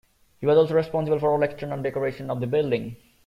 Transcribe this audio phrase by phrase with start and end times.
[0.39, 2.95] He was also responsible for all the external decorations of the building.